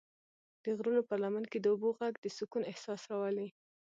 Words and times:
د 0.63 0.65
غرونو 0.77 1.01
پر 1.09 1.17
لمن 1.23 1.43
کې 1.51 1.59
د 1.61 1.65
اوبو 1.73 1.89
غږ 1.99 2.13
د 2.19 2.25
سکون 2.37 2.63
احساس 2.71 3.01
راولي. 3.11 3.49